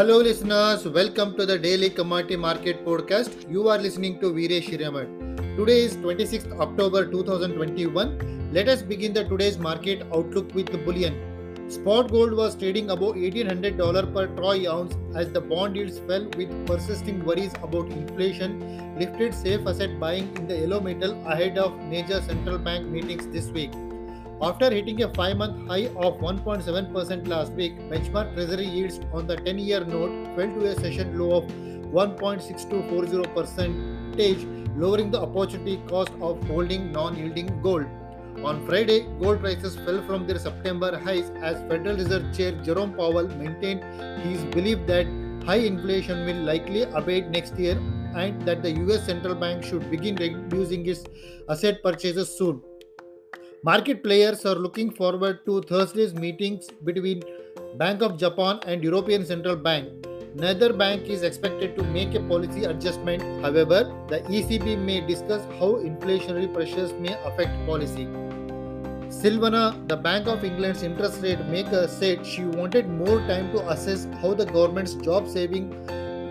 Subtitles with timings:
[0.00, 0.88] Hello, listeners.
[0.88, 3.34] Welcome to the Daily Commodity Market Podcast.
[3.50, 5.56] You are listening to Veeresh Shiraman.
[5.58, 8.50] Today is 26th October 2021.
[8.50, 11.18] Let us begin the today's market outlook with the bullion.
[11.68, 16.66] Spot gold was trading above $1800 per troy ounce as the bond yields fell with
[16.66, 18.58] persisting worries about inflation,
[18.98, 23.50] lifted safe asset buying in the yellow metal ahead of major central bank meetings this
[23.50, 23.70] week.
[24.42, 29.36] After hitting a 5 month high of 1.7% last week, benchmark treasury yields on the
[29.36, 31.44] 10 year note fell to a session low of
[31.92, 37.84] 1.6240%, lowering the opportunity cost of holding non yielding gold.
[38.42, 43.28] On Friday, gold prices fell from their September highs as Federal Reserve Chair Jerome Powell
[43.28, 43.84] maintained
[44.22, 45.06] his belief that
[45.44, 47.78] high inflation will likely abate next year
[48.16, 51.04] and that the US central bank should begin reducing its
[51.50, 52.62] asset purchases soon.
[53.62, 57.22] Market players are looking forward to Thursday's meetings between
[57.76, 60.06] Bank of Japan and European Central Bank.
[60.34, 63.22] Neither bank is expected to make a policy adjustment.
[63.42, 68.06] However, the ECB may discuss how inflationary pressures may affect policy.
[69.10, 74.06] Silvana, the Bank of England's interest rate maker, said she wanted more time to assess
[74.22, 75.70] how the government's job saving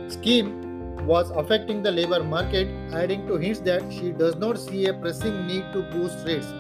[0.09, 4.93] scheme was affecting the labor market, adding to hints that she does not see a
[4.95, 6.51] pressing need to boost rates.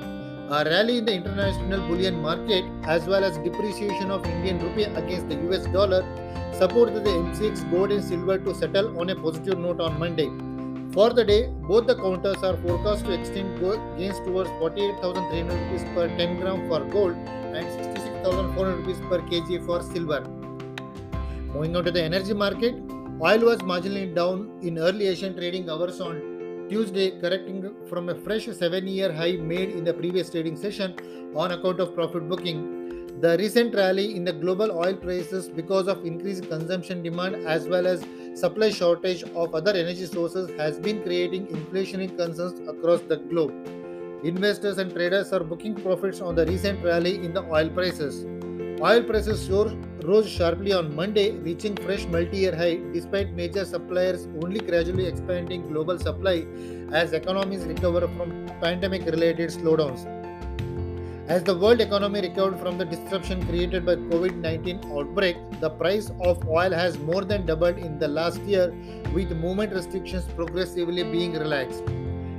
[0.51, 5.29] A rally in the international bullion market as well as depreciation of Indian rupee against
[5.29, 5.99] the US dollar
[6.53, 10.27] supported the MCX gold and silver to settle on a positive note on Monday.
[10.91, 13.59] For the day, both the counters are forecast to extend
[13.99, 17.15] gains towards 48,300 rupees per 10 gram for gold
[17.59, 20.21] and 66,400 rupees per kg for silver.
[21.53, 22.73] Moving on to the energy market,
[23.21, 26.28] oil was marginally down in early Asian trading hours on
[26.69, 30.93] Tuesday, correcting from a fresh seven year high made in the previous trading session
[31.35, 33.17] on account of profit booking.
[33.21, 37.87] The recent rally in the global oil prices because of increased consumption demand as well
[37.87, 43.51] as supply shortage of other energy sources has been creating inflationary concerns across the globe.
[44.23, 48.25] Investors and traders are booking profits on the recent rally in the oil prices.
[48.79, 49.43] Oil prices
[50.03, 55.99] rose sharply on Monday, reaching fresh multi-year high despite major suppliers only gradually expanding global
[55.99, 56.45] supply
[56.91, 60.07] as economies recover from pandemic-related slowdowns.
[61.27, 66.47] As the world economy recovered from the disruption created by COVID-19 outbreak, the price of
[66.47, 68.73] oil has more than doubled in the last year
[69.13, 71.83] with movement restrictions progressively being relaxed.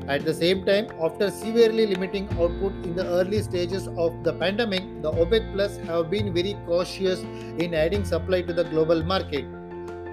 [0.08, 4.82] At the same time, after severely limiting output in the early stages of the pandemic,
[5.02, 7.20] the OPEC Plus have been very cautious
[7.58, 9.44] in adding supply to the global market.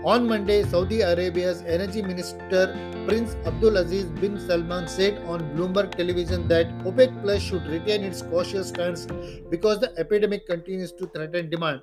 [0.05, 2.73] On Monday, Saudi Arabia's energy minister
[3.07, 8.69] Prince Abdulaziz bin Salman said on Bloomberg television that OPEC Plus should retain its cautious
[8.69, 9.07] stance
[9.49, 11.81] because the epidemic continues to threaten demand.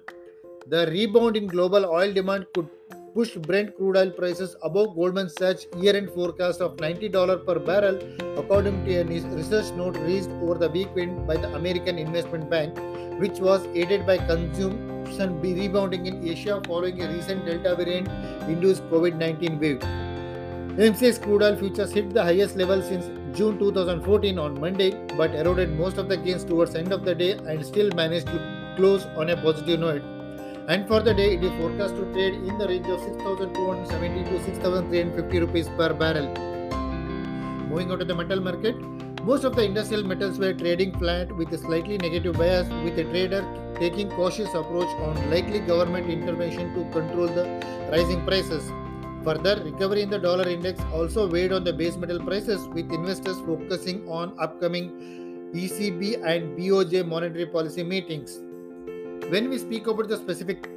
[0.69, 2.69] The rebound in global oil demand could
[3.15, 7.99] push Brent crude oil prices above Goldman Sachs year-end forecast of $90 per barrel,
[8.37, 12.77] according to a research note released over the weekend by the American Investment Bank,
[13.21, 19.79] which was aided by consumption rebounding in Asia following a recent Delta variant-induced COVID-19 wave.
[20.77, 23.07] MCX crude oil futures hit the highest level since
[23.39, 27.15] June 2014 on Monday, but eroded most of the gains towards the end of the
[27.15, 30.03] day and still managed to close on a positive note
[30.69, 34.43] and for the day it is forecast to trade in the range of 6270 to
[34.45, 36.29] 6350 rupees per barrel.
[37.69, 38.77] Moving on to the metal market
[39.25, 43.05] most of the industrial metals were trading flat with a slightly negative bias with a
[43.05, 43.43] trader
[43.79, 47.45] taking cautious approach on likely government intervention to control the
[47.91, 48.71] rising prices.
[49.25, 53.39] Further recovery in the dollar index also weighed on the base metal prices with investors
[53.47, 54.91] focusing on upcoming
[55.55, 58.41] ECB and BOJ monetary policy meetings
[59.31, 60.69] when we speak about the specific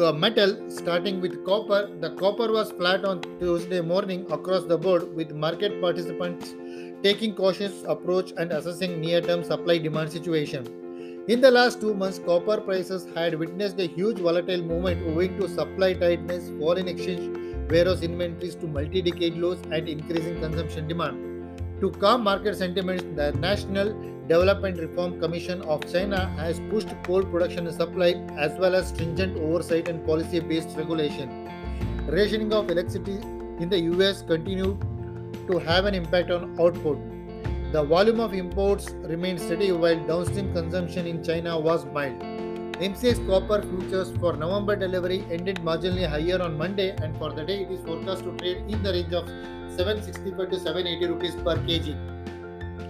[0.00, 5.14] uh, metal, starting with copper, the copper was flat on Tuesday morning across the board,
[5.14, 6.54] with market participants
[7.02, 11.24] taking cautious approach and assessing near-term supply-demand situation.
[11.28, 15.48] In the last two months, copper prices had witnessed a huge volatile movement owing to
[15.48, 17.36] supply tightness, foreign exchange,
[17.70, 21.24] warehouse inventories to multi-decade lows, and increasing consumption demand.
[21.80, 23.92] To calm market sentiments, the National
[24.28, 29.38] Development Reform Commission of China has pushed coal production and supply as well as stringent
[29.38, 31.48] oversight and policy based regulation.
[32.06, 33.14] Rationing of electricity
[33.58, 34.78] in the US continued
[35.46, 36.98] to have an impact on output.
[37.72, 42.20] The volume of imports remained steady while downstream consumption in China was mild.
[42.88, 47.62] MCX copper futures for November delivery ended marginally higher on Monday and for the day
[47.62, 49.26] it is forecast to trade in the range of
[49.74, 51.96] 765 to 780 rupees per kg.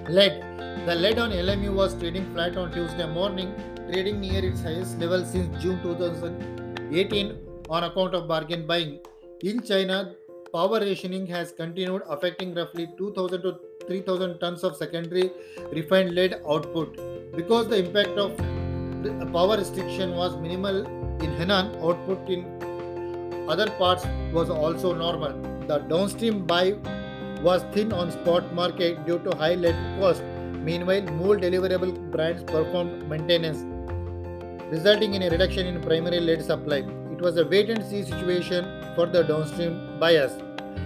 [0.09, 0.43] Lead.
[0.87, 3.53] The lead on LME was trading flat on Tuesday morning,
[3.93, 7.37] trading near its highest level since June 2018
[7.69, 9.01] on account of bargain buying.
[9.43, 10.15] In China,
[10.51, 15.31] power rationing has continued, affecting roughly 2,000 to 3,000 tons of secondary
[15.73, 16.97] refined lead output.
[17.37, 18.35] Because the impact of
[19.03, 20.87] the power restriction was minimal
[21.23, 22.47] in Henan, output in
[23.47, 25.33] other parts was also normal.
[25.67, 26.79] The downstream buy
[27.43, 30.23] was thin on spot market due to high lead cost.
[30.69, 33.65] Meanwhile, more deliverable brands performed maintenance,
[34.71, 36.79] resulting in a reduction in primary lead supply.
[37.13, 38.65] It was a wait and see situation
[38.95, 40.33] for the downstream buyers.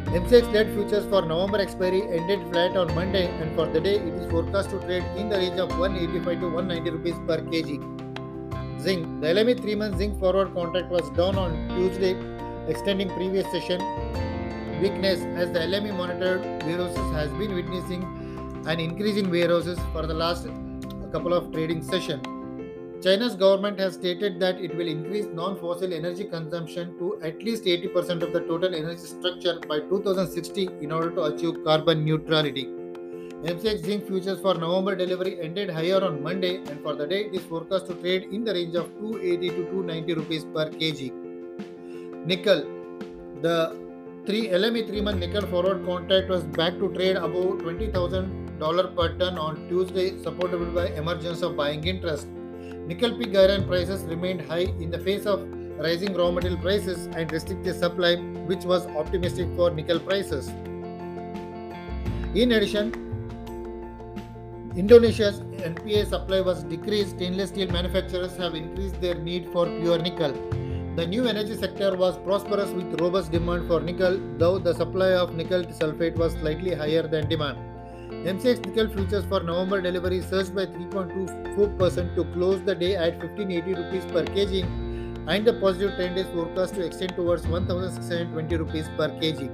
[0.06, 4.14] MCX lead futures for November expiry ended flat on Monday, and for the day, it
[4.14, 8.80] is forecast to trade in the range of 185 to 190 rupees per kg.
[8.80, 9.20] Zinc.
[9.20, 12.14] The LME 3 month zinc forward contract was down on Tuesday,
[12.68, 13.80] extending previous session
[14.82, 18.00] weakness as the LME monitored warehouses has been witnessing
[18.66, 20.48] an increase in warehouses for the last
[21.12, 22.24] couple of trading sessions.
[23.04, 28.22] China's government has stated that it will increase non-fossil energy consumption to at least 80%
[28.22, 32.64] of the total energy structure by 2060 in order to achieve carbon neutrality.
[33.52, 37.34] MCX zinc futures for November delivery ended higher on Monday and for the day it
[37.34, 41.12] is forecast to trade in the range of 280 to 290 rupees per kg.
[42.26, 42.64] Nickel.
[43.42, 43.81] The
[44.24, 49.36] 3 LME 3 month nickel forward contract was back to trade above $20,000 per ton
[49.36, 52.28] on Tuesday, supported by emergence of buying interest.
[52.86, 55.42] Nickel pig iron prices remained high in the face of
[55.76, 58.14] rising raw material prices and restricted supply,
[58.52, 60.50] which was optimistic for nickel prices.
[62.36, 62.92] In addition,
[64.76, 67.16] Indonesia's NPI supply was decreased.
[67.16, 70.32] Stainless steel manufacturers have increased their need for pure nickel.
[70.94, 75.34] The new energy sector was prosperous with robust demand for nickel, though the supply of
[75.34, 77.56] nickel sulfate was slightly higher than demand.
[78.10, 83.74] MCX nickel futures for November delivery surged by 3.24% to close the day at 1580
[83.80, 84.66] rupees per kg,
[85.28, 89.48] and the positive trend is forecast to extend towards 1620 rupees per kg.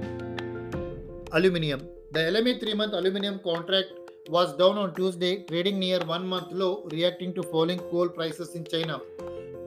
[1.31, 1.87] Aluminium.
[2.11, 3.87] The LME 3 month aluminium contract
[4.27, 8.65] was down on Tuesday, trading near one month low, reacting to falling coal prices in
[8.65, 8.99] China.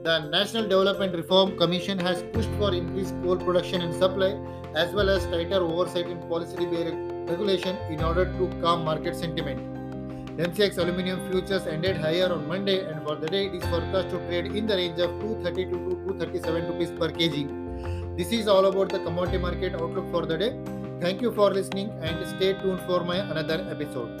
[0.03, 4.37] The National Development Reform Commission has pushed for increased coal production and supply,
[4.75, 9.61] as well as tighter oversight in policy regulation in order to calm market sentiment.
[10.37, 14.17] MCX aluminium futures ended higher on Monday, and for the day, it is forecast to
[14.27, 18.17] trade in the range of 232 to 237 rupees per kg.
[18.17, 20.51] This is all about the commodity market outlook for the day.
[20.99, 24.19] Thank you for listening and stay tuned for my another episode.